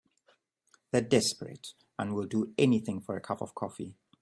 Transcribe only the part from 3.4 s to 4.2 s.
coffee.